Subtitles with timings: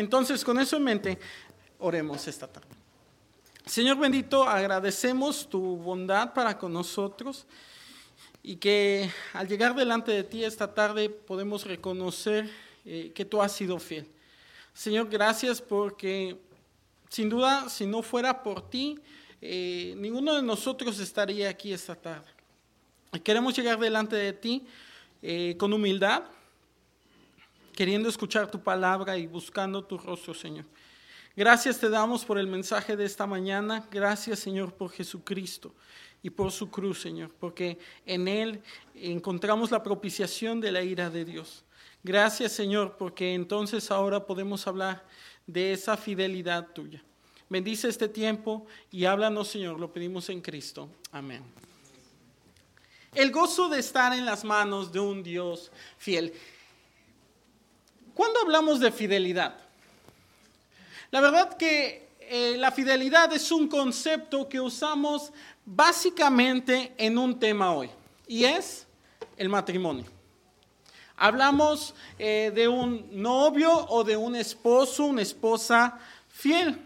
[0.00, 1.18] Entonces, con eso en mente,
[1.78, 2.68] oremos esta tarde.
[3.66, 7.46] Señor bendito, agradecemos tu bondad para con nosotros
[8.42, 12.50] y que al llegar delante de ti esta tarde podemos reconocer
[12.86, 14.08] eh, que tú has sido fiel.
[14.72, 16.38] Señor, gracias porque
[17.10, 18.98] sin duda, si no fuera por ti,
[19.42, 22.28] eh, ninguno de nosotros estaría aquí esta tarde.
[23.22, 24.66] Queremos llegar delante de ti
[25.20, 26.22] eh, con humildad,
[27.80, 30.66] queriendo escuchar tu palabra y buscando tu rostro, Señor.
[31.34, 33.88] Gracias te damos por el mensaje de esta mañana.
[33.90, 35.74] Gracias, Señor, por Jesucristo
[36.22, 38.60] y por su cruz, Señor, porque en Él
[38.94, 41.64] encontramos la propiciación de la ira de Dios.
[42.02, 45.02] Gracias, Señor, porque entonces ahora podemos hablar
[45.46, 47.02] de esa fidelidad tuya.
[47.48, 50.90] Bendice este tiempo y háblanos, Señor, lo pedimos en Cristo.
[51.12, 51.42] Amén.
[53.14, 56.34] El gozo de estar en las manos de un Dios fiel.
[58.20, 59.54] ¿Cuándo hablamos de fidelidad?
[61.10, 65.32] La verdad que eh, la fidelidad es un concepto que usamos
[65.64, 67.88] básicamente en un tema hoy,
[68.26, 68.86] y es
[69.38, 70.04] el matrimonio.
[71.16, 75.98] Hablamos eh, de un novio o de un esposo, una esposa
[76.28, 76.78] fiel.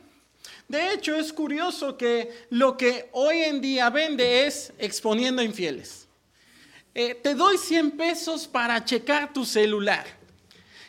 [0.69, 6.07] De hecho, es curioso que lo que hoy en día vende es exponiendo infieles.
[6.95, 10.23] Eh, te doy 100 pesos para checar tu celular.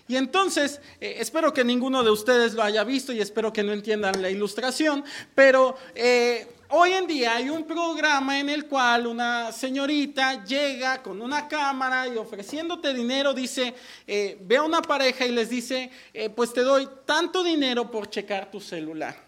[0.08, 3.74] Y entonces, eh, espero que ninguno de ustedes lo haya visto y espero que no
[3.74, 5.04] entiendan la ilustración,
[5.34, 11.24] pero eh, hoy en día hay un programa en el cual una señorita llega con
[11.24, 13.74] una cámara y ofreciéndote dinero dice,
[14.06, 15.90] eh, ve a una pareja y les dice,
[16.36, 19.26] pues te doy tanto dinero por checar tu celular.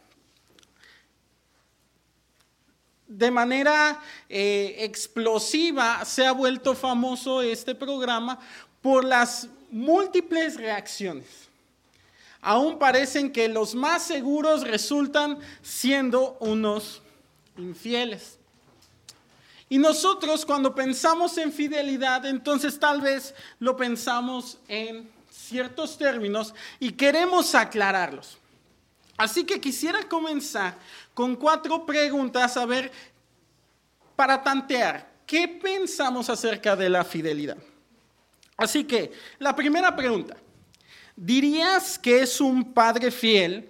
[3.10, 8.38] de manera explosiva se ha vuelto famoso este programa
[8.82, 11.48] por las múltiples reacciones.
[12.42, 17.02] Aún parecen que los más seguros resultan siendo unos
[17.58, 18.38] infieles.
[19.70, 26.92] Y nosotros cuando pensamos en fidelidad, entonces tal vez lo pensamos en ciertos términos y
[26.92, 28.38] queremos aclararlos.
[29.18, 30.78] Así que quisiera comenzar
[31.14, 32.92] con cuatro preguntas a ver,
[34.16, 37.58] para tantear, ¿qué pensamos acerca de la fidelidad?
[38.58, 40.36] Así que, la primera pregunta,
[41.16, 43.70] ¿dirías que es un padre fiel,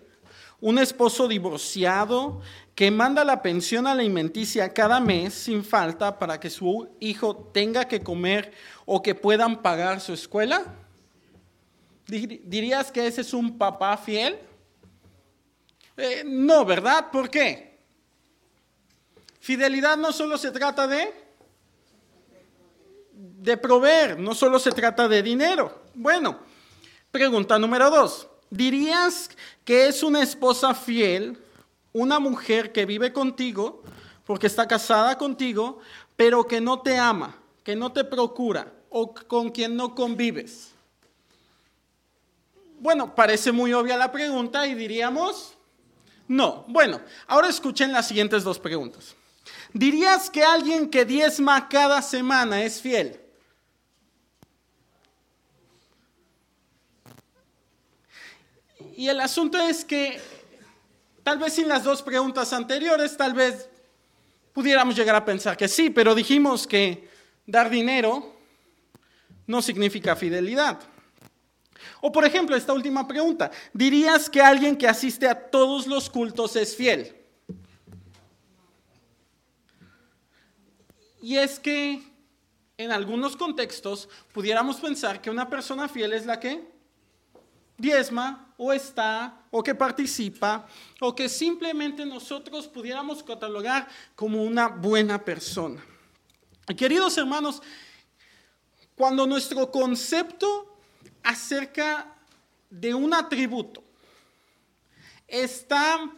[0.61, 2.41] un esposo divorciado
[2.73, 8.01] que manda la pensión alimenticia cada mes sin falta para que su hijo tenga que
[8.01, 8.53] comer
[8.85, 10.63] o que puedan pagar su escuela?
[12.07, 14.39] ¿Dirías que ese es un papá fiel?
[15.97, 17.11] Eh, no, ¿verdad?
[17.11, 17.81] ¿Por qué?
[19.41, 21.26] Fidelidad no solo se trata de
[23.37, 25.83] de proveer, no solo se trata de dinero.
[25.93, 26.39] Bueno,
[27.11, 28.27] pregunta número dos.
[28.49, 29.29] ¿Dirías
[29.63, 31.37] que es una esposa fiel,
[31.93, 33.83] una mujer que vive contigo,
[34.25, 35.79] porque está casada contigo,
[36.15, 40.71] pero que no te ama, que no te procura o con quien no convives?
[42.79, 45.53] Bueno, parece muy obvia la pregunta y diríamos,
[46.27, 46.65] no.
[46.67, 49.15] Bueno, ahora escuchen las siguientes dos preguntas.
[49.73, 53.26] ¿Dirías que alguien que diezma cada semana es fiel?
[58.97, 60.19] Y el asunto es que
[61.21, 63.69] tal vez sin las dos preguntas anteriores, tal vez
[64.53, 67.07] pudiéramos llegar a pensar que sí, pero dijimos que
[67.45, 68.35] dar dinero
[69.45, 70.79] no significa fidelidad.
[72.01, 76.55] O por ejemplo, esta última pregunta, ¿dirías que alguien que asiste a todos los cultos
[76.55, 77.15] es fiel?
[81.21, 82.01] Y es que
[82.77, 86.67] en algunos contextos pudiéramos pensar que una persona fiel es la que
[87.77, 90.67] diezma o está o que participa
[90.99, 95.83] o que simplemente nosotros pudiéramos catalogar como una buena persona.
[96.75, 97.61] Queridos hermanos,
[98.95, 100.75] cuando nuestro concepto
[101.23, 102.15] acerca
[102.69, 103.83] de un atributo
[105.27, 106.11] está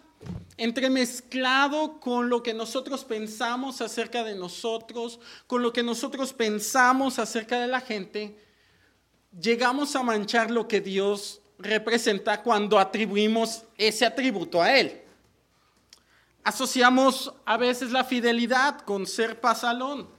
[0.57, 7.59] entremezclado con lo que nosotros pensamos acerca de nosotros, con lo que nosotros pensamos acerca
[7.59, 8.37] de la gente,
[9.39, 15.01] llegamos a manchar lo que Dios representa cuando atribuimos ese atributo a Él.
[16.43, 20.09] Asociamos a veces la fidelidad con ser pasalón,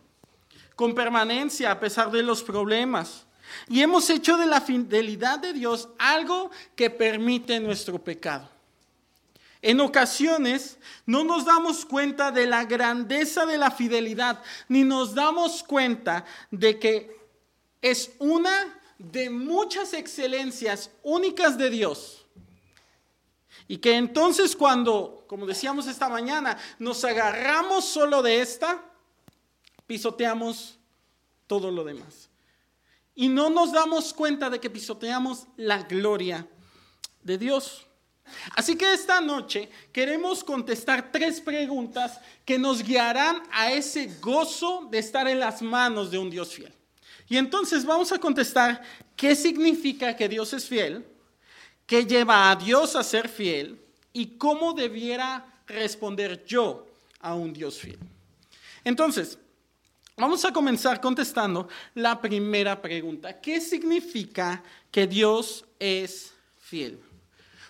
[0.77, 3.27] con permanencia a pesar de los problemas.
[3.69, 8.49] Y hemos hecho de la fidelidad de Dios algo que permite nuestro pecado.
[9.63, 15.63] En ocasiones no nos damos cuenta de la grandeza de la fidelidad, ni nos damos
[15.63, 17.21] cuenta de que
[17.83, 22.27] es una de muchas excelencias únicas de Dios
[23.67, 28.85] Y que entonces cuando, como decíamos esta mañana, nos agarramos solo de esta,
[29.87, 30.79] pisoteamos
[31.47, 32.29] todo lo demás.
[33.15, 36.47] Y no nos damos cuenta de que pisoteamos la gloria
[37.23, 37.87] de Dios.
[38.55, 44.99] Así que esta noche queremos contestar tres preguntas que nos guiarán a ese gozo de
[44.99, 46.80] estar en las manos de un Dios fiel.
[47.31, 48.83] Y entonces vamos a contestar
[49.15, 51.07] qué significa que Dios es fiel,
[51.87, 53.81] qué lleva a Dios a ser fiel
[54.13, 56.89] y cómo debiera responder yo
[57.21, 58.01] a un Dios fiel.
[58.83, 59.39] Entonces,
[60.17, 63.41] vamos a comenzar contestando la primera pregunta.
[63.41, 64.61] ¿Qué significa
[64.91, 66.99] que Dios es fiel?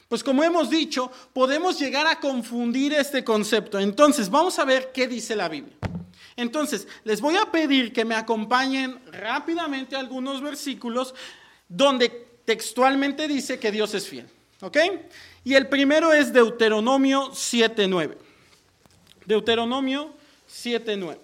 [0.09, 3.79] Pues como hemos dicho, podemos llegar a confundir este concepto.
[3.79, 5.77] Entonces, vamos a ver qué dice la Biblia.
[6.41, 11.15] Entonces, les voy a pedir que me acompañen rápidamente a algunos versículos
[11.69, 12.09] donde
[12.45, 14.27] textualmente dice que Dios es fiel.
[14.63, 14.79] ¿Ok?
[15.45, 18.17] Y el primero es Deuteronomio 7.9.
[19.27, 20.15] Deuteronomio
[20.49, 21.19] 7.9.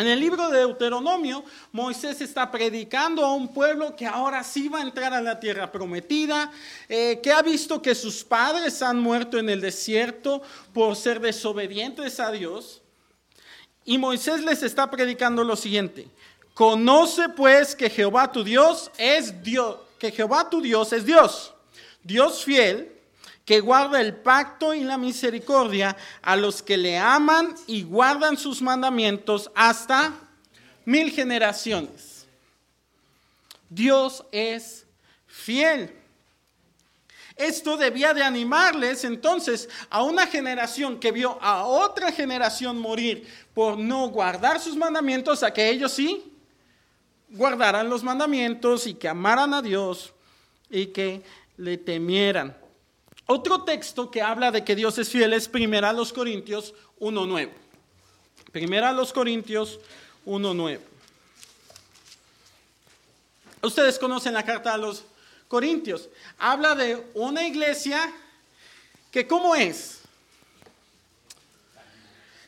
[0.00, 4.78] En el libro de Deuteronomio, Moisés está predicando a un pueblo que ahora sí va
[4.78, 6.50] a entrar a la tierra prometida,
[6.88, 10.40] eh, que ha visto que sus padres han muerto en el desierto
[10.72, 12.80] por ser desobedientes a Dios.
[13.84, 16.08] Y Moisés les está predicando lo siguiente,
[16.54, 21.52] conoce pues que Jehová tu Dios es Dios, que Jehová tu Dios es Dios,
[22.02, 22.99] Dios fiel
[23.50, 28.62] que guarda el pacto y la misericordia a los que le aman y guardan sus
[28.62, 30.14] mandamientos hasta
[30.84, 32.28] mil generaciones.
[33.68, 34.86] Dios es
[35.26, 35.92] fiel.
[37.34, 43.76] Esto debía de animarles entonces a una generación que vio a otra generación morir por
[43.76, 46.32] no guardar sus mandamientos, a que ellos sí
[47.30, 50.12] guardaran los mandamientos y que amaran a Dios
[50.70, 51.24] y que
[51.56, 52.59] le temieran.
[53.32, 57.48] Otro texto que habla de que Dios es fiel es 1 los Corintios 1.9.
[58.52, 59.78] 1 los Corintios
[60.26, 60.80] 1.9.
[63.62, 65.04] Ustedes conocen la carta a los
[65.46, 66.08] Corintios.
[66.40, 68.12] Habla de una iglesia
[69.12, 70.00] que ¿cómo es?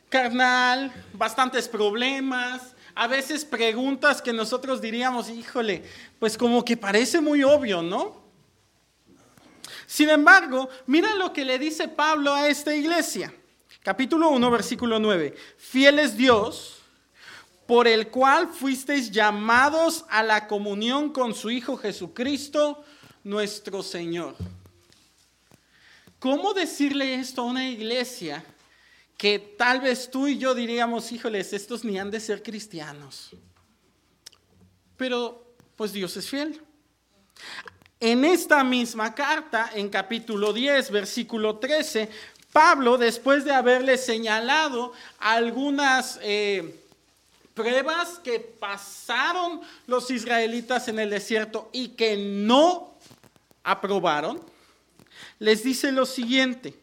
[0.09, 5.85] Carnal, bastantes problemas, a veces preguntas que nosotros diríamos, híjole,
[6.19, 8.22] pues como que parece muy obvio, ¿no?
[9.85, 13.33] Sin embargo, mira lo que le dice Pablo a esta iglesia.
[13.81, 15.35] Capítulo 1, versículo 9.
[15.57, 16.79] Fiel es Dios,
[17.65, 22.83] por el cual fuisteis llamados a la comunión con su Hijo Jesucristo,
[23.23, 24.35] nuestro Señor.
[26.19, 28.45] ¿Cómo decirle esto a una iglesia
[29.17, 33.31] que tal vez tú y yo diríamos, híjoles, estos ni han de ser cristianos?
[34.95, 36.61] Pero pues Dios es fiel.
[38.05, 42.09] En esta misma carta, en capítulo 10, versículo 13,
[42.51, 46.83] Pablo, después de haberle señalado algunas eh,
[47.53, 52.93] pruebas que pasaron los israelitas en el desierto y que no
[53.63, 54.41] aprobaron,
[55.39, 56.73] les dice lo siguiente,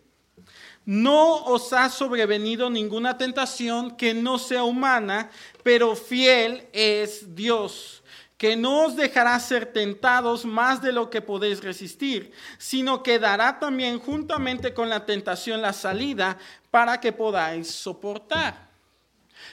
[0.87, 5.31] no os ha sobrevenido ninguna tentación que no sea humana,
[5.63, 8.01] pero fiel es Dios
[8.41, 13.59] que no os dejará ser tentados más de lo que podéis resistir, sino que dará
[13.59, 16.39] también juntamente con la tentación la salida
[16.71, 18.71] para que podáis soportar.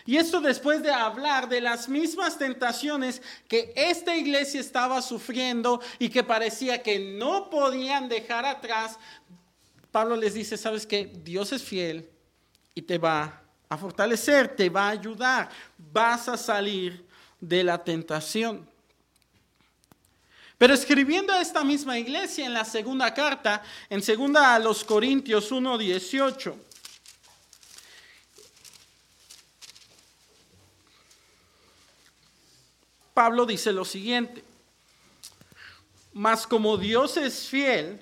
[0.06, 6.08] Y esto después de hablar de las mismas tentaciones que esta iglesia estaba sufriendo y
[6.08, 8.98] que parecía que no podían dejar atrás,
[9.92, 12.10] Pablo les dice, sabes que Dios es fiel
[12.74, 17.06] y te va a fortalecer, te va a ayudar, vas a salir
[17.42, 18.77] de la tentación.
[20.58, 25.52] Pero escribiendo a esta misma iglesia en la segunda carta, en segunda a los Corintios
[25.52, 26.56] 1:18,
[33.14, 34.44] Pablo dice lo siguiente:
[36.14, 38.02] Mas como Dios es fiel,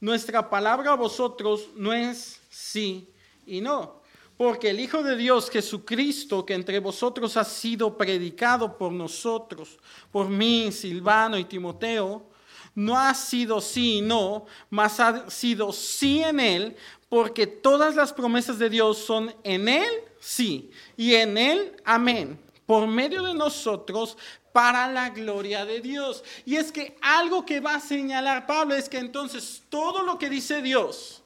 [0.00, 3.08] nuestra palabra a vosotros no es sí
[3.46, 4.03] y no.
[4.36, 9.78] Porque el Hijo de Dios, Jesucristo, que entre vosotros ha sido predicado por nosotros,
[10.10, 12.26] por mí, Silvano y Timoteo,
[12.74, 16.76] no ha sido sí y no, mas ha sido sí en Él,
[17.08, 19.88] porque todas las promesas de Dios son en Él
[20.18, 24.16] sí y en Él amén, por medio de nosotros
[24.52, 26.24] para la gloria de Dios.
[26.44, 30.30] Y es que algo que va a señalar Pablo es que entonces todo lo que
[30.30, 31.22] dice Dios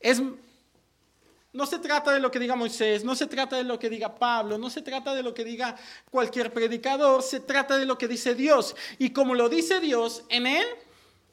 [0.00, 0.20] es
[1.52, 4.14] no se trata de lo que diga Moisés, no se trata de lo que diga
[4.14, 5.76] Pablo, no se trata de lo que diga
[6.10, 8.74] cualquier predicador, se trata de lo que dice Dios.
[8.98, 10.66] Y como lo dice Dios, en Él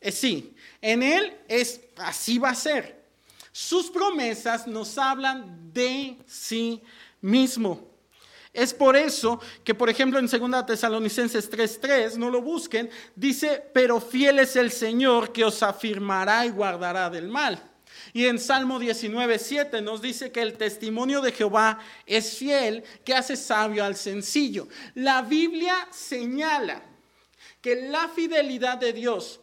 [0.01, 2.99] es sí, en Él es así va a ser.
[3.51, 6.81] Sus promesas nos hablan de sí
[7.21, 7.88] mismo.
[8.51, 14.01] Es por eso que, por ejemplo, en 2 Tesalonicenses 3:3, no lo busquen, dice, pero
[14.01, 17.68] fiel es el Señor que os afirmará y guardará del mal.
[18.13, 23.36] Y en Salmo 19.7 nos dice que el testimonio de Jehová es fiel, que hace
[23.36, 24.68] sabio al sencillo.
[24.96, 26.82] La Biblia señala
[27.62, 29.42] que la fidelidad de Dios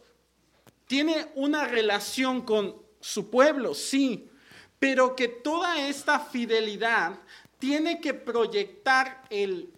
[0.87, 4.29] tiene una relación con su pueblo, sí,
[4.79, 7.19] pero que toda esta fidelidad
[7.59, 9.69] tiene que proyectar el,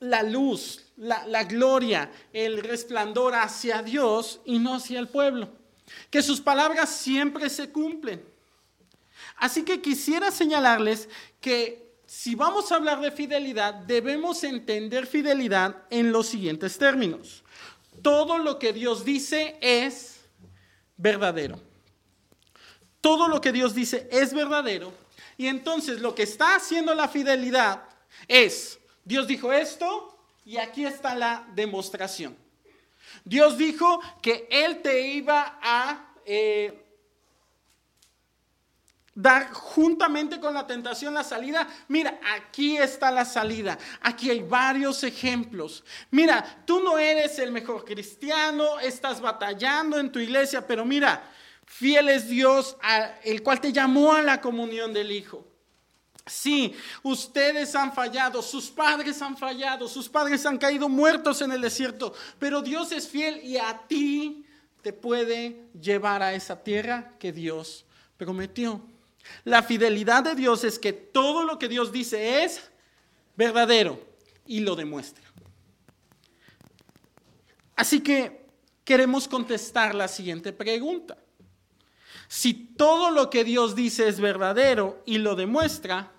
[0.00, 5.57] la luz, la, la gloria, el resplandor hacia Dios y no hacia el pueblo
[6.10, 8.24] que sus palabras siempre se cumplen.
[9.36, 11.08] Así que quisiera señalarles
[11.40, 17.44] que si vamos a hablar de fidelidad, debemos entender fidelidad en los siguientes términos.
[18.02, 20.20] Todo lo que Dios dice es
[20.96, 21.60] verdadero.
[23.00, 24.92] Todo lo que Dios dice es verdadero.
[25.36, 27.84] Y entonces lo que está haciendo la fidelidad
[28.26, 32.36] es, Dios dijo esto y aquí está la demostración.
[33.28, 36.82] Dios dijo que Él te iba a eh,
[39.14, 41.68] dar juntamente con la tentación la salida.
[41.88, 43.76] Mira, aquí está la salida.
[44.00, 45.84] Aquí hay varios ejemplos.
[46.10, 51.22] Mira, tú no eres el mejor cristiano, estás batallando en tu iglesia, pero mira,
[51.66, 52.78] fiel es Dios,
[53.24, 55.44] el cual te llamó a la comunión del Hijo.
[56.28, 61.60] Sí, ustedes han fallado, sus padres han fallado, sus padres han caído muertos en el
[61.60, 64.44] desierto, pero Dios es fiel y a ti
[64.82, 67.84] te puede llevar a esa tierra que Dios
[68.16, 68.82] prometió.
[69.44, 72.70] La fidelidad de Dios es que todo lo que Dios dice es
[73.36, 74.00] verdadero
[74.46, 75.24] y lo demuestra.
[77.76, 78.46] Así que
[78.84, 81.16] queremos contestar la siguiente pregunta.
[82.26, 86.12] Si todo lo que Dios dice es verdadero y lo demuestra,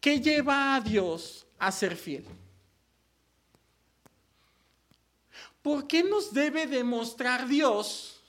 [0.00, 2.24] ¿Qué lleva a Dios a ser fiel?
[5.62, 8.22] ¿Por qué nos debe demostrar Dios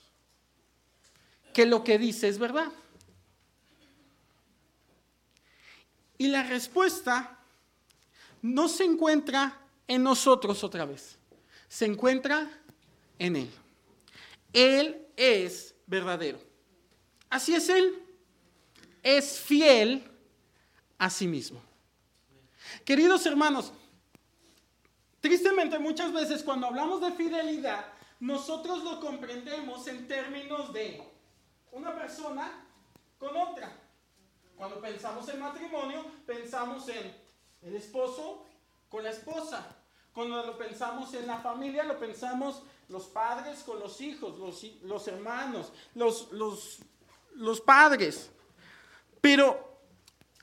[1.54, 2.70] que lo que dice es verdad?
[6.18, 7.38] Y la respuesta
[8.42, 11.18] no se encuentra en nosotros otra vez,
[11.68, 12.50] se encuentra
[13.18, 13.50] en Él.
[14.52, 16.38] Él es verdadero.
[17.30, 17.98] Así es Él.
[19.02, 20.11] Es fiel
[21.02, 21.60] a sí mismo.
[22.84, 23.72] Queridos hermanos,
[25.20, 27.86] tristemente muchas veces cuando hablamos de fidelidad,
[28.20, 31.02] nosotros lo comprendemos en términos de
[31.72, 32.52] una persona
[33.18, 33.72] con otra.
[34.56, 37.12] Cuando pensamos en matrimonio, pensamos en
[37.62, 38.46] el esposo
[38.88, 39.74] con la esposa.
[40.14, 44.38] Cuando lo pensamos en la familia, lo pensamos los padres con los hijos,
[44.84, 46.78] los, hermanos, los, los,
[47.34, 48.30] los padres.
[49.20, 49.71] Pero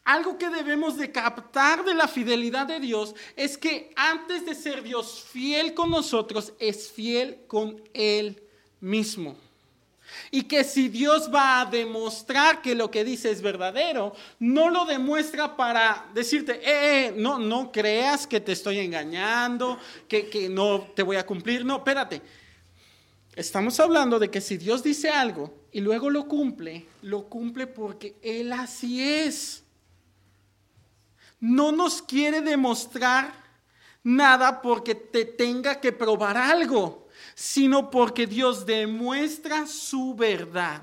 [0.09, 4.81] algo que debemos de captar de la fidelidad de Dios es que antes de ser
[4.81, 8.41] Dios fiel con nosotros, es fiel con Él
[8.79, 9.37] mismo.
[10.31, 14.85] Y que si Dios va a demostrar que lo que dice es verdadero, no lo
[14.85, 20.87] demuestra para decirte, eh, eh no, no creas que te estoy engañando, que, que no
[20.95, 21.63] te voy a cumplir.
[21.63, 22.19] No, espérate.
[23.35, 28.15] Estamos hablando de que si Dios dice algo y luego lo cumple, lo cumple porque
[28.23, 29.65] Él así es
[31.39, 33.33] no nos quiere demostrar
[34.03, 40.81] nada porque te tenga que probar algo, sino porque Dios demuestra su verdad.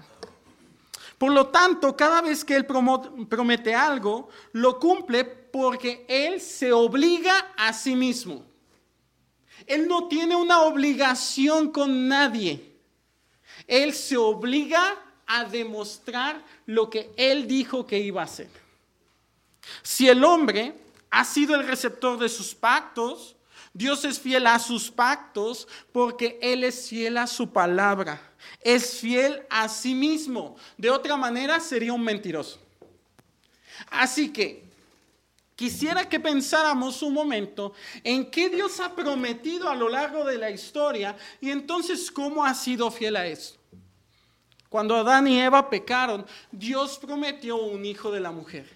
[1.19, 7.53] Por lo tanto, cada vez que Él promete algo, lo cumple porque Él se obliga
[7.57, 8.45] a sí mismo.
[9.67, 12.77] Él no tiene una obligación con nadie.
[13.67, 14.95] Él se obliga
[15.27, 18.66] a demostrar lo que Él dijo que iba a hacer.
[19.83, 20.75] Si el hombre
[21.11, 23.37] ha sido el receptor de sus pactos,
[23.73, 28.21] Dios es fiel a sus pactos porque Él es fiel a su palabra.
[28.63, 30.57] Es fiel a sí mismo.
[30.79, 32.59] De otra manera sería un mentiroso.
[33.91, 34.65] Así que
[35.55, 40.51] quisiera que pensáramos un momento en qué Dios ha prometido a lo largo de la
[40.51, 43.57] historia y entonces cómo ha sido fiel a eso.
[44.69, 48.76] Cuando Adán y Eva pecaron, Dios prometió un hijo de la mujer.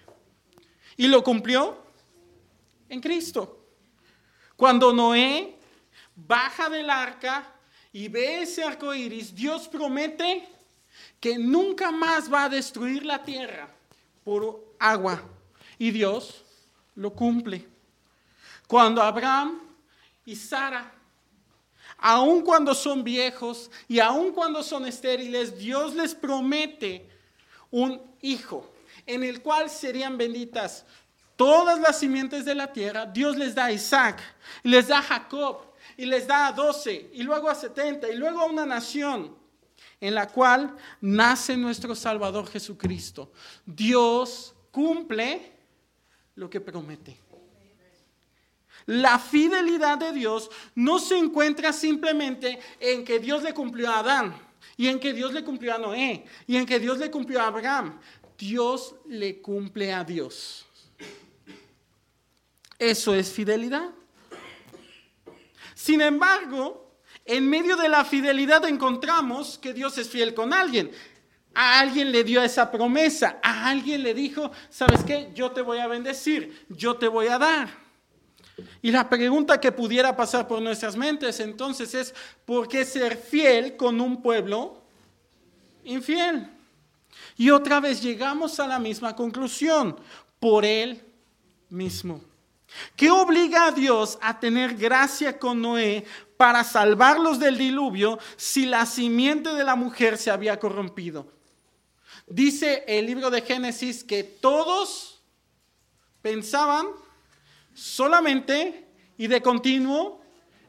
[1.01, 1.79] Y lo cumplió
[2.87, 3.65] en Cristo.
[4.55, 5.57] Cuando Noé
[6.15, 7.55] baja del arca
[7.91, 10.47] y ve ese arco iris, Dios promete
[11.19, 13.67] que nunca más va a destruir la tierra
[14.23, 15.23] por agua.
[15.79, 16.45] Y Dios
[16.95, 17.67] lo cumple.
[18.67, 19.59] Cuando Abraham
[20.27, 20.93] y Sara,
[21.97, 27.09] aun cuando son viejos y aun cuando son estériles, Dios les promete
[27.71, 28.70] un hijo
[29.15, 30.85] en el cual serían benditas
[31.37, 33.07] todas las simientes de la tierra.
[33.07, 34.21] Dios les da a Isaac,
[34.63, 35.59] y les da a Jacob,
[35.97, 39.37] y les da a doce, y luego a setenta, y luego a una nación
[40.01, 43.33] en la cual nace nuestro Salvador Jesucristo.
[43.65, 45.53] Dios cumple
[46.35, 47.19] lo que promete.
[48.87, 54.35] La fidelidad de Dios no se encuentra simplemente en que Dios le cumplió a Adán
[54.77, 57.49] y en que Dios le cumplió a Noé y en que Dios le cumplió a
[57.49, 58.01] Abraham.
[58.41, 60.65] Dios le cumple a Dios.
[62.79, 63.91] Eso es fidelidad.
[65.75, 66.91] Sin embargo,
[67.27, 70.91] en medio de la fidelidad encontramos que Dios es fiel con alguien.
[71.53, 75.31] A alguien le dio esa promesa, a alguien le dijo, ¿sabes qué?
[75.35, 77.69] Yo te voy a bendecir, yo te voy a dar.
[78.81, 82.15] Y la pregunta que pudiera pasar por nuestras mentes entonces es,
[82.47, 84.83] ¿por qué ser fiel con un pueblo
[85.85, 86.60] infiel?
[87.37, 89.97] Y otra vez llegamos a la misma conclusión,
[90.39, 91.03] por él
[91.69, 92.21] mismo.
[92.97, 96.05] ¿Qué obliga a Dios a tener gracia con Noé
[96.37, 101.27] para salvarlos del diluvio si la simiente de la mujer se había corrompido?
[102.27, 105.21] Dice el libro de Génesis que todos
[106.23, 106.87] pensaban
[107.75, 108.87] solamente
[109.19, 110.21] y de continuo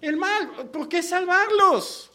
[0.02, 0.70] el mal.
[0.72, 2.11] ¿Por qué salvarlos?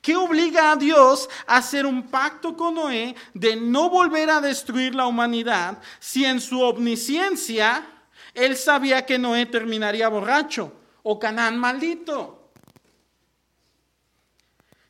[0.00, 4.94] ¿Qué obliga a Dios a hacer un pacto con Noé de no volver a destruir
[4.94, 7.86] la humanidad si en su omnisciencia
[8.34, 10.72] él sabía que Noé terminaría borracho
[11.02, 12.50] o Canaán maldito?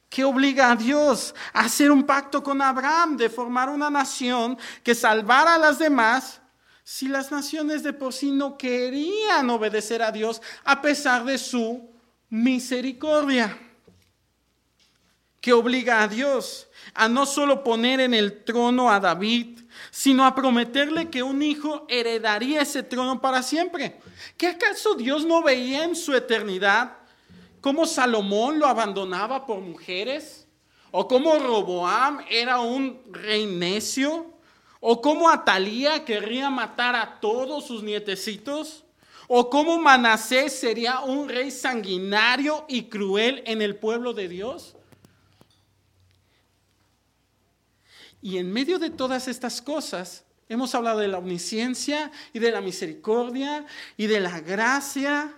[0.09, 4.95] ¿Qué obliga a Dios a hacer un pacto con Abraham de formar una nación que
[4.95, 6.41] salvara a las demás
[6.85, 11.89] si las naciones de por sí no querían obedecer a Dios a pesar de su
[12.29, 13.59] misericordia?
[15.43, 19.59] Que obliga a Dios a no solo poner en el trono a David,
[19.91, 24.01] sino a prometerle que un hijo heredaría ese trono para siempre.
[24.37, 26.97] ¿Qué acaso Dios no veía en su eternidad
[27.61, 30.47] cómo Salomón lo abandonaba por mujeres?
[30.93, 34.27] ¿O cómo Roboam era un rey necio?
[34.79, 38.85] ¿O cómo Atalía querría matar a todos sus nietecitos?
[39.27, 44.77] ¿O cómo Manasés sería un rey sanguinario y cruel en el pueblo de Dios?
[48.23, 52.61] Y en medio de todas estas cosas, hemos hablado de la omnisciencia y de la
[52.61, 55.35] misericordia y de la gracia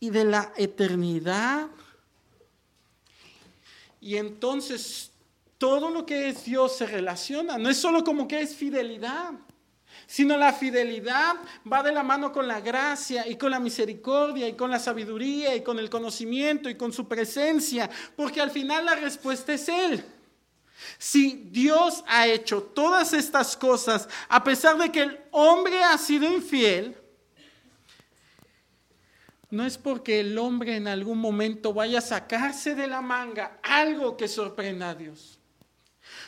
[0.00, 1.68] y de la eternidad.
[4.00, 5.10] Y entonces
[5.58, 7.58] todo lo que es Dios se relaciona.
[7.58, 9.32] No es solo como que es fidelidad,
[10.06, 11.36] sino la fidelidad
[11.70, 15.54] va de la mano con la gracia y con la misericordia y con la sabiduría
[15.54, 20.04] y con el conocimiento y con su presencia, porque al final la respuesta es Él.
[20.98, 26.30] Si Dios ha hecho todas estas cosas, a pesar de que el hombre ha sido
[26.30, 26.96] infiel,
[29.50, 34.16] no es porque el hombre en algún momento vaya a sacarse de la manga algo
[34.16, 35.38] que sorprenda a Dios.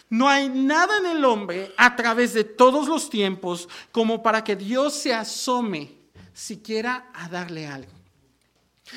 [0.08, 4.54] No hay nada en el hombre a través de todos los tiempos como para que
[4.54, 5.96] Dios se asome
[6.32, 7.90] siquiera a darle algo.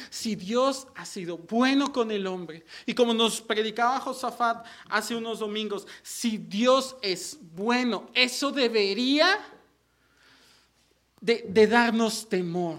[0.10, 5.40] Si Dios ha sido bueno con el hombre, y como nos predicaba Josafat hace unos
[5.40, 9.40] domingos, si Dios es bueno, eso debería
[11.22, 12.78] de, darnos temor,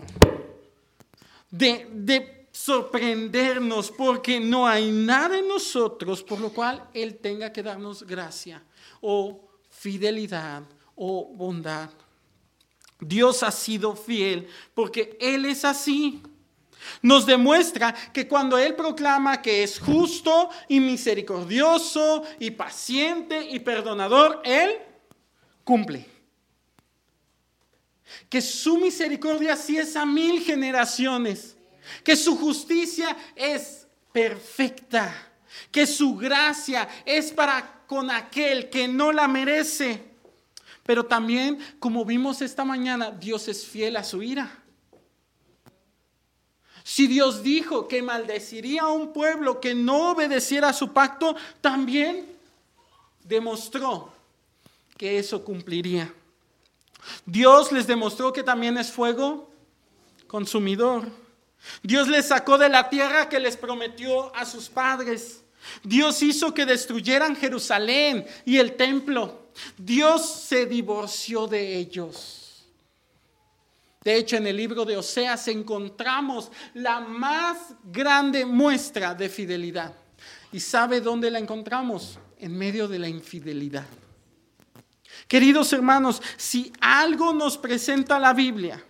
[1.50, 7.62] de, de sorprendernos, porque no hay nada en nosotros por lo cual Él tenga que
[7.62, 8.62] darnos gracia
[9.00, 10.62] o fidelidad
[10.94, 11.90] o bondad.
[13.00, 16.22] Dios ha sido fiel porque Él es así.
[17.02, 24.40] Nos demuestra que cuando Él proclama que es justo y misericordioso y paciente y perdonador,
[24.44, 24.78] Él
[25.64, 26.06] cumple.
[28.28, 31.56] Que su misericordia sí es a mil generaciones.
[32.04, 35.12] Que su justicia es perfecta.
[35.70, 40.04] Que su gracia es para con aquel que no la merece.
[40.84, 44.60] Pero también, como vimos esta mañana, Dios es fiel a su ira.
[46.84, 52.26] Si Dios dijo que maldeciría a un pueblo que no obedeciera a su pacto, también
[53.24, 54.12] demostró
[54.96, 56.12] que eso cumpliría.
[57.24, 59.50] Dios les demostró que también es fuego
[60.26, 61.08] consumidor.
[61.82, 65.42] Dios les sacó de la tierra que les prometió a sus padres.
[65.82, 69.50] Dios hizo que destruyeran Jerusalén y el templo.
[69.76, 72.39] Dios se divorció de ellos.
[74.02, 79.94] De hecho, en el libro de Oseas encontramos la más grande muestra de fidelidad.
[80.52, 82.18] ¿Y sabe dónde la encontramos?
[82.38, 83.84] En medio de la infidelidad.
[85.28, 88.82] Queridos hermanos, si algo nos presenta la Biblia,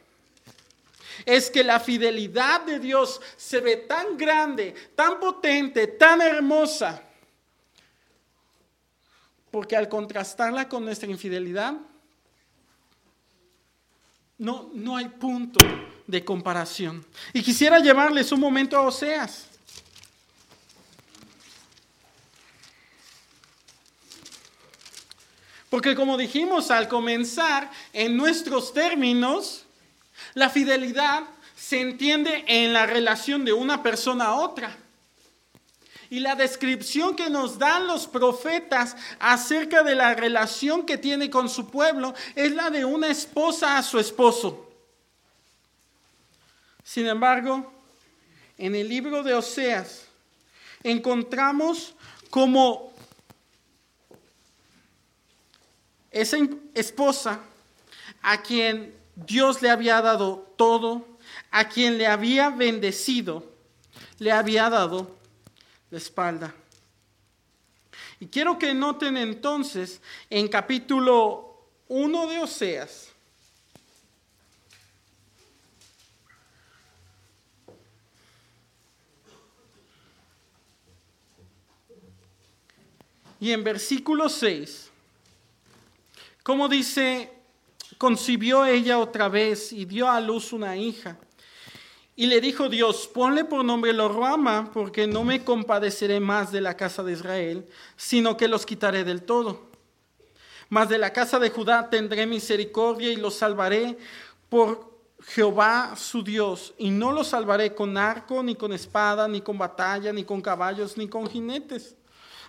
[1.27, 7.03] es que la fidelidad de Dios se ve tan grande, tan potente, tan hermosa,
[9.51, 11.75] porque al contrastarla con nuestra infidelidad,
[14.41, 15.61] no, no hay punto
[16.07, 17.05] de comparación.
[17.35, 19.47] Y quisiera llevarles un momento a Oseas.
[25.69, 29.67] Porque como dijimos al comenzar, en nuestros términos,
[30.33, 31.25] la fidelidad
[31.55, 34.75] se entiende en la relación de una persona a otra.
[36.11, 41.49] Y la descripción que nos dan los profetas acerca de la relación que tiene con
[41.49, 44.69] su pueblo es la de una esposa a su esposo.
[46.83, 47.73] Sin embargo,
[48.59, 50.07] en el libro de Oseas
[50.83, 51.95] encontramos
[52.29, 52.93] como
[56.11, 56.39] esa
[56.75, 57.39] esposa
[58.21, 61.07] a quien Dios le había dado todo,
[61.53, 63.45] a quien le había bendecido,
[64.19, 65.20] le había dado
[65.91, 66.55] la espalda.
[68.19, 73.11] Y quiero que noten entonces en capítulo 1 de Oseas,
[83.41, 84.91] y en versículo 6,
[86.43, 87.33] como dice,
[87.97, 91.19] concibió ella otra vez y dio a luz una hija.
[92.21, 96.77] Y le dijo Dios, ponle por nombre Lorrama, porque no me compadeceré más de la
[96.77, 99.71] casa de Israel, sino que los quitaré del todo.
[100.69, 103.97] Mas de la casa de Judá tendré misericordia y los salvaré
[104.51, 109.57] por Jehová su Dios, y no los salvaré con arco, ni con espada, ni con
[109.57, 111.97] batalla, ni con caballos, ni con jinetes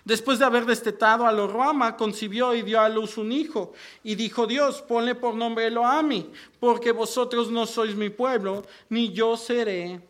[0.04, 3.72] Después de haber destetado a Lorama, concibió y dio a luz un hijo.
[4.02, 9.36] Y dijo Dios, ponle por nombre Eloami, porque vosotros no sois mi pueblo, ni yo
[9.36, 10.00] seré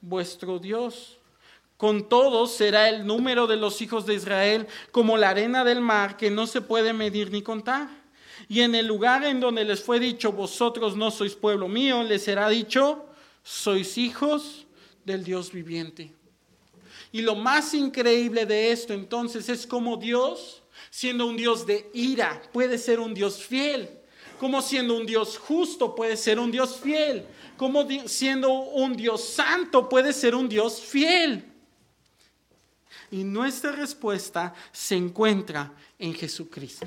[0.00, 1.18] vuestro Dios.
[1.76, 6.16] Con todos será el número de los hijos de Israel como la arena del mar,
[6.16, 7.88] que no se puede medir ni contar.
[8.48, 12.24] Y en el lugar en donde les fue dicho, vosotros no sois pueblo mío, les
[12.24, 13.06] será dicho,
[13.44, 14.66] sois hijos
[15.04, 16.15] del Dios viviente.
[17.12, 22.42] Y lo más increíble de esto entonces es como Dios, siendo un Dios de ira,
[22.52, 23.88] puede ser un Dios fiel.
[24.38, 27.26] Como siendo un Dios justo puede ser un Dios fiel.
[27.56, 31.44] Como siendo un Dios santo puede ser un Dios fiel.
[33.10, 36.86] Y nuestra respuesta se encuentra en Jesucristo.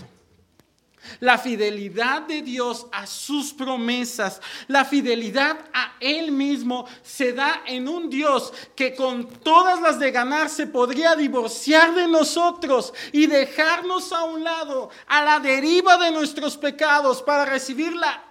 [1.20, 7.88] La fidelidad de Dios a sus promesas, la fidelidad a Él mismo se da en
[7.88, 14.12] un Dios que con todas las de ganar se podría divorciar de nosotros y dejarnos
[14.12, 18.24] a un lado, a la deriva de nuestros pecados para recibir la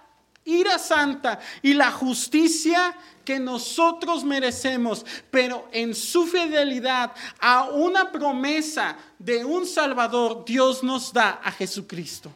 [0.45, 8.97] ira santa y la justicia que nosotros merecemos, pero en su fidelidad a una promesa
[9.19, 12.31] de un Salvador, Dios nos da a Jesucristo.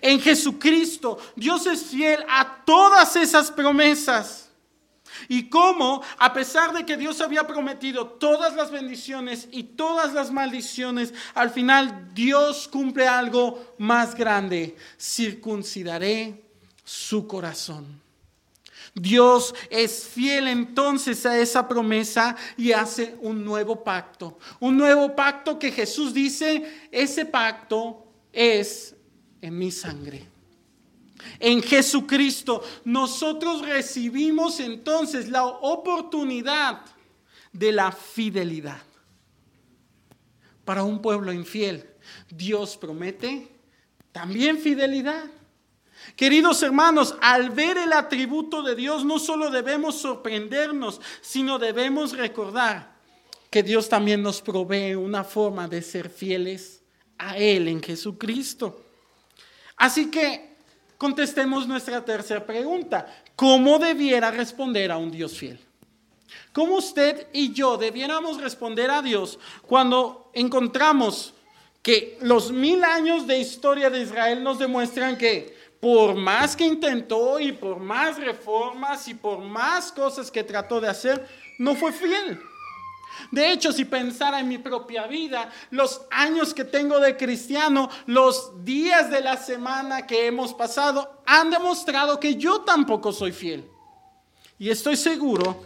[0.00, 4.48] En Jesucristo, Dios es fiel a todas esas promesas.
[5.28, 10.30] Y cómo, a pesar de que Dios había prometido todas las bendiciones y todas las
[10.30, 14.76] maldiciones, al final Dios cumple algo más grande.
[14.98, 16.42] Circuncidaré
[16.84, 18.00] su corazón.
[18.94, 24.38] Dios es fiel entonces a esa promesa y hace un nuevo pacto.
[24.60, 28.94] Un nuevo pacto que Jesús dice, ese pacto es
[29.40, 30.26] en mi sangre.
[31.38, 36.82] En Jesucristo nosotros recibimos entonces la oportunidad
[37.52, 38.82] de la fidelidad.
[40.64, 41.88] Para un pueblo infiel,
[42.28, 43.48] Dios promete
[44.12, 45.24] también fidelidad.
[46.14, 52.96] Queridos hermanos, al ver el atributo de Dios no solo debemos sorprendernos, sino debemos recordar
[53.50, 56.82] que Dios también nos provee una forma de ser fieles
[57.16, 58.87] a Él en Jesucristo.
[59.78, 60.56] Así que
[60.98, 63.06] contestemos nuestra tercera pregunta.
[63.36, 65.58] ¿Cómo debiera responder a un Dios fiel?
[66.52, 71.32] ¿Cómo usted y yo debiéramos responder a Dios cuando encontramos
[71.82, 77.38] que los mil años de historia de Israel nos demuestran que por más que intentó
[77.38, 81.26] y por más reformas y por más cosas que trató de hacer,
[81.58, 82.40] no fue fiel?
[83.30, 88.64] De hecho, si pensara en mi propia vida, los años que tengo de cristiano, los
[88.64, 93.68] días de la semana que hemos pasado, han demostrado que yo tampoco soy fiel.
[94.58, 95.62] Y estoy seguro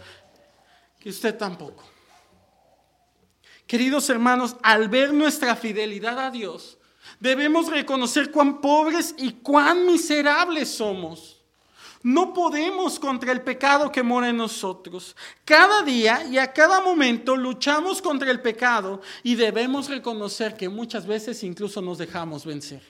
[0.99, 1.83] que usted tampoco.
[3.65, 6.77] Queridos hermanos, al ver nuestra fidelidad a Dios,
[7.19, 11.32] debemos reconocer cuán pobres y cuán miserables somos.
[12.03, 15.15] No podemos contra el pecado que mora en nosotros.
[15.45, 21.07] Cada día y a cada momento luchamos contra el pecado y debemos reconocer que muchas
[21.07, 22.83] veces incluso nos dejamos vencer.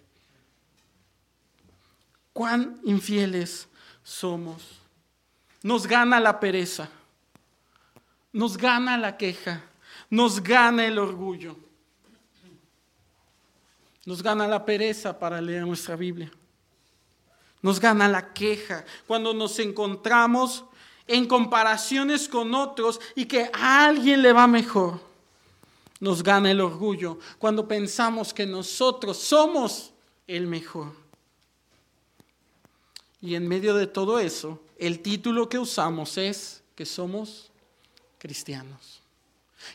[2.34, 3.68] Cuán infieles
[4.02, 4.82] somos.
[5.62, 6.90] Nos gana la pereza,
[8.34, 9.64] nos gana la queja,
[10.10, 11.56] nos gana el orgullo,
[14.06, 16.32] nos gana la pereza para leer nuestra Biblia
[17.64, 20.66] nos gana la queja, cuando nos encontramos
[21.08, 25.00] en comparaciones con otros y que a alguien le va mejor.
[26.02, 29.94] Nos gana el orgullo cuando pensamos que nosotros somos
[30.28, 30.92] el mejor.
[33.22, 37.50] Y en medio de todo eso, el título que usamos es que somos
[38.20, 39.02] cristianos.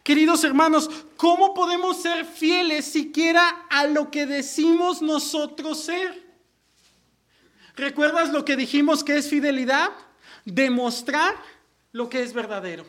[0.03, 6.28] Queridos hermanos, ¿cómo podemos ser fieles siquiera a lo que decimos nosotros ser?
[7.79, 9.91] ¿Recuerdas lo que dijimos que es fidelidad?
[10.45, 11.37] Demostrar
[11.93, 12.85] lo que es verdadero.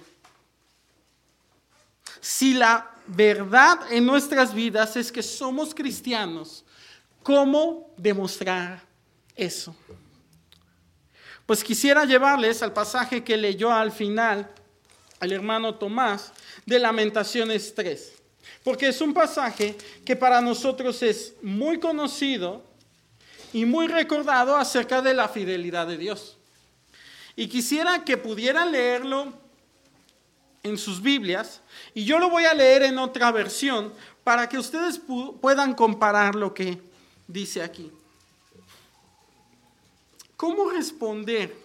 [2.20, 6.66] Si la verdad en nuestras vidas es que somos cristianos,
[7.22, 8.82] ¿cómo demostrar
[9.36, 9.76] eso?
[11.46, 14.52] Pues quisiera llevarles al pasaje que leyó al final
[15.22, 16.32] el hermano Tomás
[16.66, 18.14] de Lamentaciones 3,
[18.64, 22.69] porque es un pasaje que para nosotros es muy conocido
[23.54, 26.38] y muy recordado acerca de la fidelidad de Dios.
[27.36, 29.34] Y quisiera que pudieran leerlo
[30.64, 31.62] en sus Biblias,
[31.94, 35.00] y yo lo voy a leer en otra versión para que ustedes
[35.40, 36.82] puedan comparar lo que
[37.28, 37.92] dice aquí.
[40.36, 41.56] ¿Cómo responder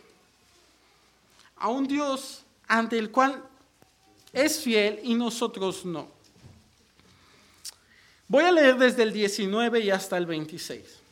[1.56, 3.42] a un Dios ante el cual
[4.32, 6.08] es fiel y nosotros no?
[8.26, 11.03] Voy a leer desde el 19 y hasta el 26.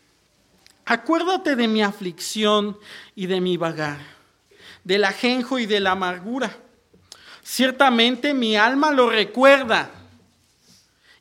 [0.84, 2.76] Acuérdate de mi aflicción
[3.14, 3.98] y de mi vagar,
[4.82, 6.56] del ajenjo y de la amargura.
[7.42, 9.90] Ciertamente mi alma lo recuerda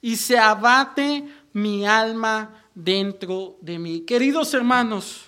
[0.02, 4.02] y se abate mi alma dentro de mí.
[4.02, 5.26] Queridos hermanos,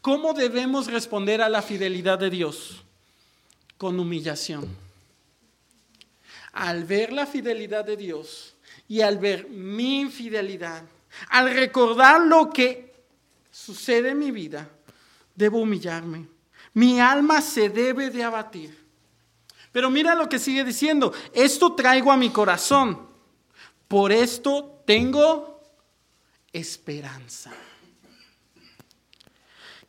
[0.00, 2.84] ¿cómo debemos responder a la fidelidad de Dios?
[3.78, 4.66] Con humillación.
[6.52, 8.54] Al ver la fidelidad de Dios
[8.88, 10.82] y al ver mi infidelidad,
[11.28, 12.95] al recordar lo que
[13.56, 14.68] sucede en mi vida,
[15.34, 16.28] debo humillarme.
[16.74, 18.86] Mi alma se debe de abatir.
[19.72, 21.12] Pero mira lo que sigue diciendo.
[21.32, 23.08] Esto traigo a mi corazón.
[23.88, 25.62] Por esto tengo
[26.52, 27.50] esperanza.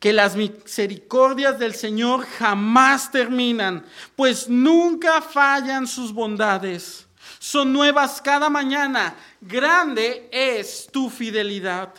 [0.00, 3.84] Que las misericordias del Señor jamás terminan,
[4.16, 7.06] pues nunca fallan sus bondades.
[7.38, 9.14] Son nuevas cada mañana.
[9.40, 11.92] Grande es tu fidelidad.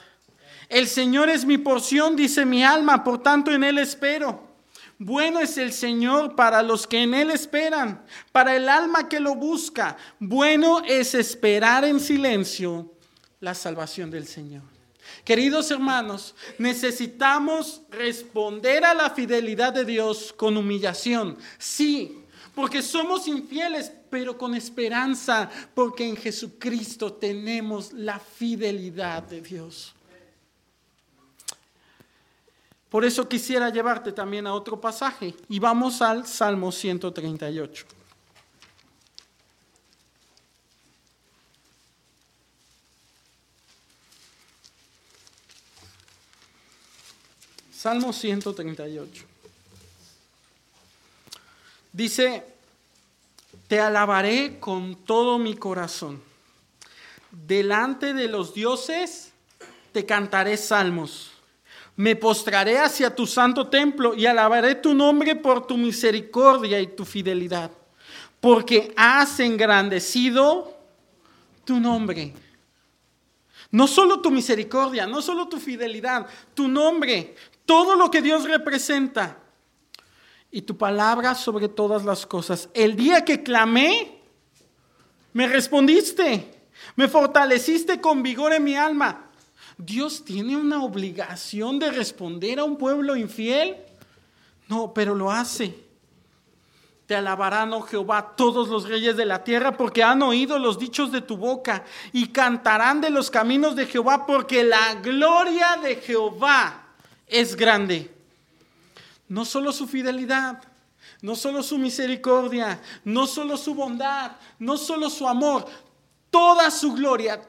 [0.69, 4.47] El Señor es mi porción, dice mi alma, por tanto en Él espero.
[4.99, 9.33] Bueno es el Señor para los que en Él esperan, para el alma que lo
[9.35, 9.97] busca.
[10.19, 12.93] Bueno es esperar en silencio
[13.39, 14.61] la salvación del Señor.
[15.23, 21.37] Queridos hermanos, necesitamos responder a la fidelidad de Dios con humillación.
[21.57, 29.95] Sí, porque somos infieles, pero con esperanza, porque en Jesucristo tenemos la fidelidad de Dios.
[32.89, 37.85] Por eso quisiera llevarte también a otro pasaje y vamos al Salmo 138.
[47.71, 49.23] Salmo 138.
[51.93, 52.43] Dice,
[53.67, 56.21] te alabaré con todo mi corazón.
[57.31, 59.31] Delante de los dioses
[59.91, 61.38] te cantaré salmos
[61.99, 67.03] me postraré hacia tu santo templo y alabaré tu nombre por tu misericordia y tu
[67.03, 67.71] fidelidad,
[68.39, 70.77] porque has engrandecido
[71.65, 72.33] tu nombre.
[73.71, 77.35] No solo tu misericordia, no solo tu fidelidad, tu nombre,
[77.65, 79.37] todo lo que Dios representa
[80.51, 82.69] y tu palabra sobre todas las cosas.
[82.73, 84.21] El día que clamé,
[85.33, 86.63] me respondiste,
[86.95, 89.28] me fortaleciste con vigor en mi alma.
[89.79, 93.77] ¿Dios tiene una obligación de responder a un pueblo infiel?
[94.67, 95.73] No, pero lo hace.
[97.05, 101.13] Te alabarán, oh Jehová, todos los reyes de la tierra, porque han oído los dichos
[101.13, 106.87] de tu boca, y cantarán de los caminos de Jehová, porque la gloria de Jehová
[107.25, 108.13] es grande.
[109.29, 110.61] No solo su fidelidad,
[111.21, 115.65] no solo su misericordia, no solo su bondad, no solo su amor,
[116.29, 117.41] toda su gloria,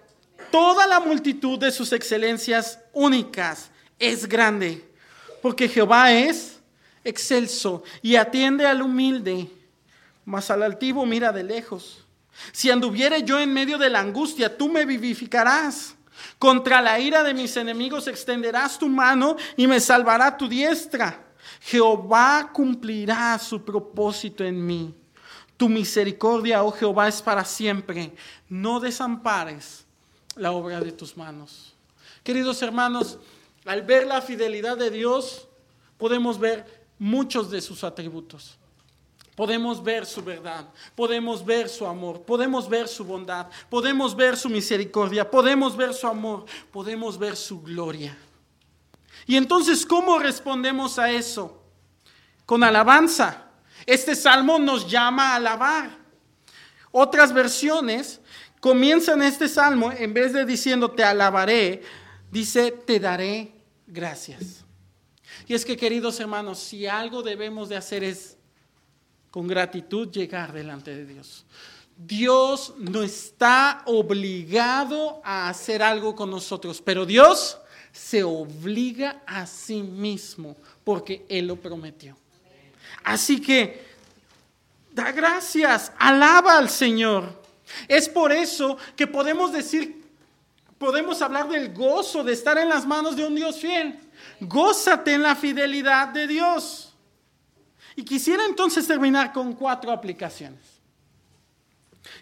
[0.51, 4.89] toda la multitud de sus excelencias únicas es grande,
[5.43, 6.61] porque Jehová es
[7.05, 9.51] excelso y atiende al humilde,
[10.25, 12.07] mas al altivo mira de lejos.
[12.53, 15.95] Si anduviere yo en medio de la angustia, tú me vivificarás.
[16.39, 21.25] Contra la ira de mis enemigos extenderás tu mano y me salvará tu diestra.
[21.61, 24.95] Jehová cumplirá su propósito en mí.
[25.57, 28.15] Tu misericordia, oh Jehová, es para siempre.
[28.49, 29.87] No desampares
[30.41, 31.75] la obra de tus manos.
[32.25, 33.19] Queridos hermanos,
[33.67, 35.47] al ver la fidelidad de Dios,
[35.99, 38.57] podemos ver muchos de sus atributos.
[39.37, 44.49] Podemos ver su verdad, podemos ver su amor, podemos ver su bondad, podemos ver su
[44.49, 48.17] misericordia, podemos ver su amor, podemos ver su gloria.
[49.27, 51.63] Y entonces, ¿cómo respondemos a eso?
[52.47, 53.47] Con alabanza.
[53.85, 55.91] Este salmo nos llama a alabar.
[56.91, 58.20] Otras versiones
[58.61, 61.83] comienzan este salmo, en vez de diciendo te alabaré,
[62.31, 63.53] dice te daré
[63.87, 64.65] gracias.
[65.47, 68.37] Y es que, queridos hermanos, si algo debemos de hacer es
[69.31, 71.45] con gratitud llegar delante de Dios.
[71.97, 77.59] Dios no está obligado a hacer algo con nosotros, pero Dios
[77.93, 82.17] se obliga a sí mismo porque Él lo prometió.
[83.05, 83.85] Así que
[84.93, 87.40] da gracias, alaba al Señor.
[87.89, 90.05] Es por eso que podemos decir,
[90.79, 93.99] podemos hablar del gozo de estar en las manos de un Dios fiel.
[94.41, 96.95] Gózate en la fidelidad de Dios.
[97.97, 100.61] Y quisiera entonces terminar con cuatro aplicaciones.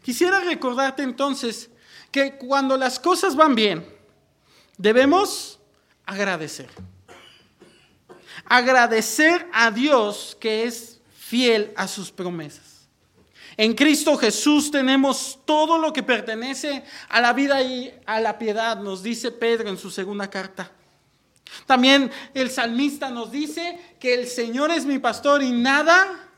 [0.03, 1.71] Quisiera recordarte entonces
[2.11, 3.87] que cuando las cosas van bien,
[4.77, 5.59] debemos
[6.05, 6.71] agradecer.
[8.47, 12.68] Agradecer a Dios que es fiel a sus promesas.
[13.59, 18.79] En Cristo Jesús tenemos todo lo que pertenece a la vida y a la piedad,
[18.79, 20.71] nos dice Pedro en su segunda carta.
[21.67, 26.31] También el salmista nos dice que el Señor es mi pastor y nada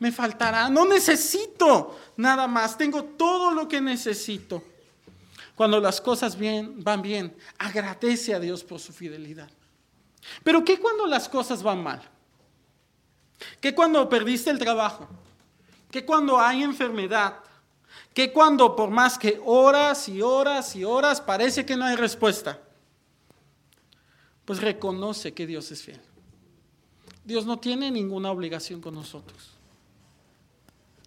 [0.00, 0.68] me faltará.
[0.68, 4.64] No necesito nada más, tengo todo lo que necesito.
[5.54, 9.48] Cuando las cosas bien, van bien, agradece a Dios por su fidelidad.
[10.42, 12.02] Pero ¿qué cuando las cosas van mal?
[13.60, 15.08] ¿Qué cuando perdiste el trabajo?
[15.90, 17.38] ¿Qué cuando hay enfermedad?
[18.14, 22.60] ¿Qué cuando por más que horas y horas y horas parece que no hay respuesta?
[24.48, 26.00] pues reconoce que Dios es fiel.
[27.22, 29.50] Dios no tiene ninguna obligación con nosotros.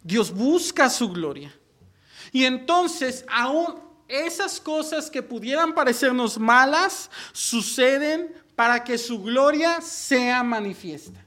[0.04, 1.52] Dios busca su gloria.
[2.32, 10.44] Y entonces, aún esas cosas que pudieran parecernos malas, suceden para que su gloria sea
[10.44, 11.26] manifiesta.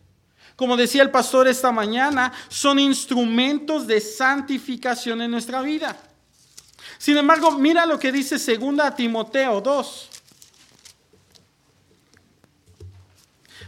[0.56, 5.96] Como decía el pastor esta mañana, son instrumentos de santificación en nuestra vida.
[6.98, 10.08] Sin embargo, mira lo que dice 2 Timoteo 2.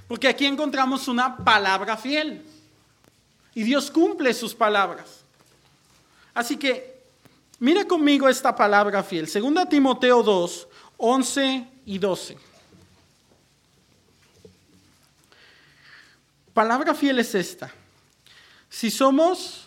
[0.06, 2.44] Porque aquí encontramos una palabra fiel.
[3.54, 5.24] Y Dios cumple sus palabras.
[6.34, 7.02] Así que,
[7.58, 9.26] mira conmigo esta palabra fiel.
[9.26, 10.68] Segunda Timoteo 2,
[10.98, 12.45] 11 y 12.
[16.56, 17.70] Palabra fiel es esta.
[18.70, 19.66] Si somos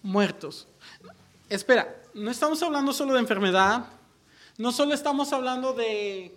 [0.00, 0.66] muertos.
[1.46, 3.84] Espera, no estamos hablando solo de enfermedad.
[4.56, 6.34] No solo estamos hablando de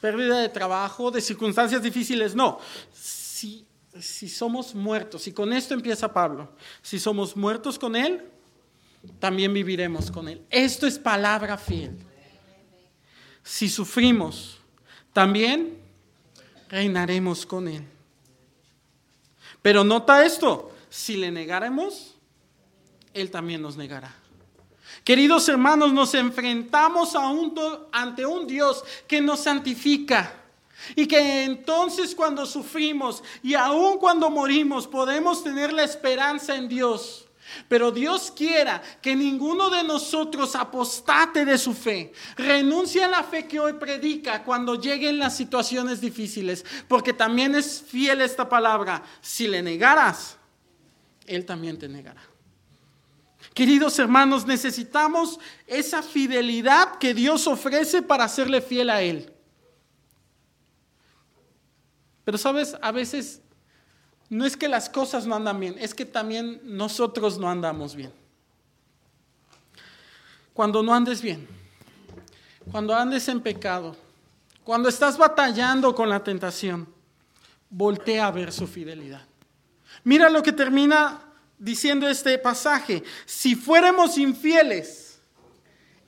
[0.00, 2.60] pérdida de trabajo, de circunstancias difíciles, no.
[2.92, 3.66] Si,
[3.98, 8.22] si somos muertos, y con esto empieza Pablo, si somos muertos con Él,
[9.18, 10.46] también viviremos con Él.
[10.48, 11.96] Esto es palabra fiel.
[13.42, 14.58] Si sufrimos,
[15.12, 15.82] también
[16.68, 17.84] reinaremos con Él.
[19.62, 22.14] Pero nota esto, si le negáramos,
[23.12, 24.14] Él también nos negará.
[25.02, 27.54] Queridos hermanos, nos enfrentamos a un,
[27.92, 30.40] ante un Dios que nos santifica.
[30.96, 37.23] Y que entonces cuando sufrimos y aun cuando morimos podemos tener la esperanza en Dios.
[37.68, 43.46] Pero Dios quiera que ninguno de nosotros apostate de su fe, renuncie a la fe
[43.46, 49.02] que hoy predica cuando lleguen las situaciones difíciles, porque también es fiel esta palabra.
[49.20, 50.36] Si le negaras,
[51.26, 52.22] Él también te negará.
[53.52, 59.32] Queridos hermanos, necesitamos esa fidelidad que Dios ofrece para serle fiel a Él.
[62.24, 63.42] Pero sabes, a veces
[64.34, 68.12] no es que las cosas no andan bien, es que también nosotros no andamos bien.
[70.52, 71.46] Cuando no andes bien,
[72.72, 73.96] cuando andes en pecado,
[74.64, 76.92] cuando estás batallando con la tentación,
[77.70, 79.24] voltea a ver su fidelidad.
[80.02, 81.22] Mira lo que termina
[81.56, 83.04] diciendo este pasaje.
[83.26, 85.20] Si fuéramos infieles,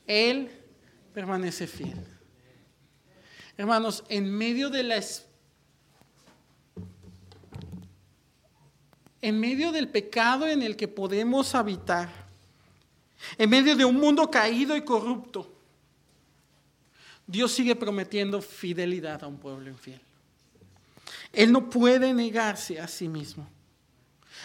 [0.05, 0.51] Él
[1.15, 2.05] permanece fiel.
[3.57, 4.97] Hermanos, en medio de la
[9.23, 12.09] en medio del pecado en el que podemos habitar,
[13.39, 15.53] en medio de un mundo caído y corrupto,
[17.27, 20.01] Dios sigue prometiendo fidelidad a un pueblo infiel.
[21.33, 23.47] Él no puede negarse a sí mismo.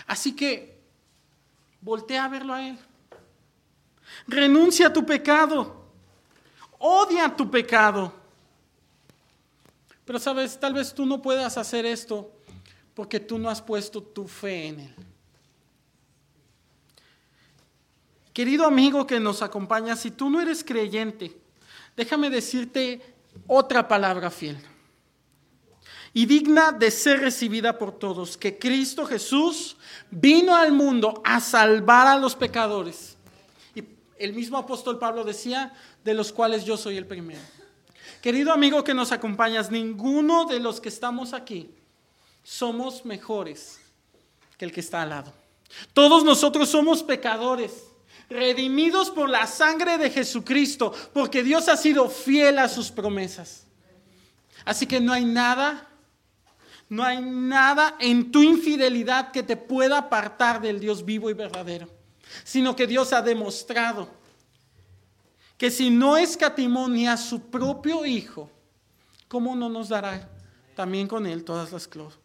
[0.07, 0.79] Así que
[1.79, 2.77] voltea a verlo a Él.
[4.27, 5.85] Renuncia a tu pecado.
[6.79, 8.13] Odia tu pecado.
[10.05, 12.31] Pero sabes, tal vez tú no puedas hacer esto
[13.01, 14.95] porque tú no has puesto tu fe en Él.
[18.31, 21.35] Querido amigo que nos acompaña, si tú no eres creyente,
[21.97, 23.01] déjame decirte
[23.47, 24.55] otra palabra fiel
[26.13, 29.77] y digna de ser recibida por todos, que Cristo Jesús
[30.11, 33.17] vino al mundo a salvar a los pecadores.
[33.73, 33.83] Y
[34.19, 35.73] el mismo apóstol Pablo decía,
[36.03, 37.41] de los cuales yo soy el primero.
[38.21, 41.73] Querido amigo que nos acompañas, ninguno de los que estamos aquí
[42.43, 43.79] somos mejores
[44.57, 45.33] que el que está al lado.
[45.93, 47.71] Todos nosotros somos pecadores,
[48.29, 53.65] redimidos por la sangre de Jesucristo, porque Dios ha sido fiel a sus promesas.
[54.65, 55.89] Así que no hay nada,
[56.89, 61.87] no hay nada en tu infidelidad que te pueda apartar del Dios vivo y verdadero,
[62.43, 64.07] sino que Dios ha demostrado
[65.57, 68.49] que si no escatimó ni a su propio Hijo,
[69.27, 70.27] ¿cómo no nos dará
[70.75, 72.20] también con Él todas las cosas?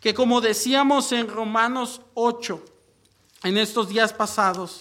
[0.00, 2.64] Que como decíamos en Romanos 8,
[3.44, 4.80] en estos días pasados,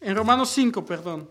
[0.00, 1.28] en Romanos 5, perdón,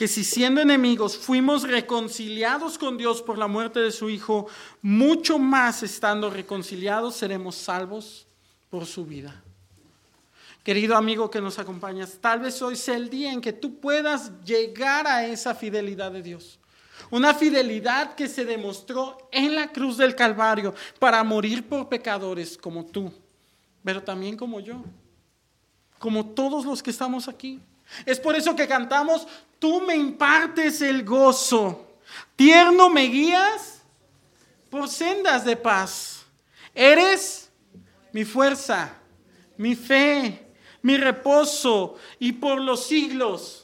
[0.00, 4.46] que si siendo enemigos fuimos reconciliados con Dios por la muerte de su Hijo,
[4.80, 8.26] mucho más estando reconciliados seremos salvos
[8.70, 9.42] por su vida.
[10.62, 14.30] Querido amigo que nos acompañas, tal vez hoy sea el día en que tú puedas
[14.44, 16.58] llegar a esa fidelidad de Dios.
[17.10, 22.84] Una fidelidad que se demostró en la cruz del Calvario para morir por pecadores como
[22.84, 23.10] tú,
[23.82, 24.84] pero también como yo,
[25.98, 27.58] como todos los que estamos aquí.
[28.04, 29.26] Es por eso que cantamos,
[29.58, 31.88] tú me impartes el gozo,
[32.36, 33.80] tierno me guías
[34.68, 36.26] por sendas de paz.
[36.74, 37.50] Eres
[38.12, 38.94] mi fuerza,
[39.56, 40.49] mi fe,
[40.82, 43.60] mi reposo y por los siglos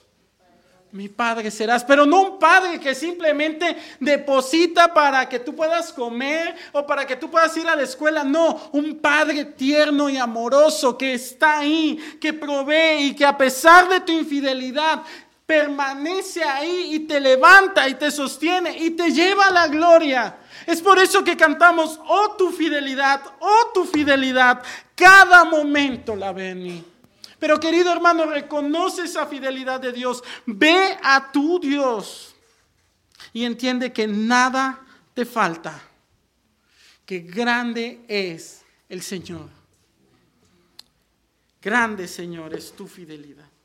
[0.96, 6.54] mi padre serás, pero no un padre que simplemente deposita para que tú puedas comer
[6.72, 10.96] o para que tú puedas ir a la escuela, no, un padre tierno y amoroso
[10.96, 15.02] que está ahí, que provee y que a pesar de tu infidelidad
[15.44, 20.38] permanece ahí y te levanta y te sostiene y te lleva a la gloria.
[20.66, 24.62] Es por eso que cantamos, oh tu fidelidad, oh tu fidelidad,
[24.94, 26.84] cada momento la ve en mí.
[27.46, 30.24] Pero querido hermano, reconoce esa fidelidad de Dios.
[30.46, 32.34] Ve a tu Dios
[33.32, 34.84] y entiende que nada
[35.14, 35.80] te falta,
[37.04, 39.48] que grande es el Señor.
[41.62, 43.45] Grande, Señor, es tu fidelidad.